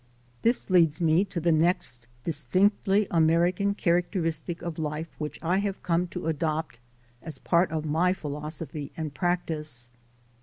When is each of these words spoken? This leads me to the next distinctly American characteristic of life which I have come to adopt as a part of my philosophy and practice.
This 0.41 0.71
leads 0.71 0.99
me 0.99 1.23
to 1.25 1.39
the 1.39 1.51
next 1.51 2.07
distinctly 2.23 3.05
American 3.11 3.75
characteristic 3.75 4.63
of 4.63 4.79
life 4.79 5.13
which 5.19 5.37
I 5.43 5.57
have 5.59 5.83
come 5.83 6.07
to 6.07 6.25
adopt 6.25 6.79
as 7.21 7.37
a 7.37 7.41
part 7.41 7.69
of 7.71 7.85
my 7.85 8.11
philosophy 8.11 8.91
and 8.97 9.13
practice. 9.13 9.91